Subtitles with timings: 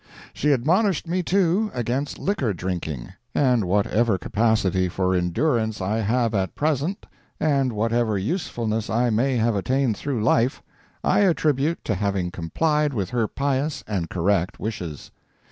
[0.33, 6.55] She admonished me, too, against liquor drinking, and whatever capacity for endurance I have at
[6.55, 7.05] present,
[7.39, 10.63] and whatever usefulness I may have attained through life,
[11.03, 15.11] I attribute to having complied with her pious and correct wishes.